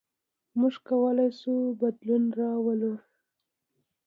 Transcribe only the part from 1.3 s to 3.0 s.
شو بدلون راولو.